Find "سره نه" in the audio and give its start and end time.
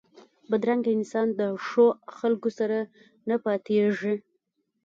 2.59-3.35